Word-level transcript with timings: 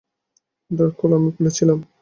Darkhold 0.71 1.13
আমি 1.17 1.29
খুলেছিলাম। 1.35 1.79